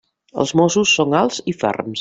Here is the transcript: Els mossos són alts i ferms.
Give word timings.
Els 0.43 0.53
mossos 0.61 0.95
són 1.01 1.15
alts 1.23 1.41
i 1.55 1.59
ferms. 1.65 1.89